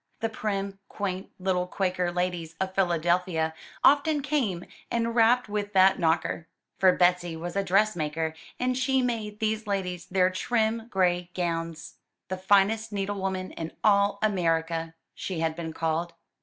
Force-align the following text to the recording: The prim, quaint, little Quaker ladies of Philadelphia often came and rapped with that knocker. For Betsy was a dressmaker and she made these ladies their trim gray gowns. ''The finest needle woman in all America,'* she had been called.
The 0.19 0.29
prim, 0.29 0.79
quaint, 0.89 1.29
little 1.37 1.67
Quaker 1.67 2.11
ladies 2.11 2.55
of 2.59 2.73
Philadelphia 2.73 3.53
often 3.83 4.23
came 4.23 4.65
and 4.89 5.13
rapped 5.13 5.47
with 5.47 5.73
that 5.73 5.99
knocker. 5.99 6.47
For 6.79 6.91
Betsy 6.91 7.35
was 7.37 7.55
a 7.55 7.63
dressmaker 7.63 8.33
and 8.59 8.75
she 8.75 9.03
made 9.03 9.37
these 9.39 9.67
ladies 9.67 10.07
their 10.07 10.31
trim 10.31 10.87
gray 10.89 11.29
gowns. 11.35 11.97
''The 12.29 12.39
finest 12.41 12.91
needle 12.91 13.21
woman 13.21 13.51
in 13.51 13.73
all 13.83 14.17
America,'* 14.23 14.95
she 15.13 15.41
had 15.41 15.55
been 15.55 15.71
called. 15.71 16.15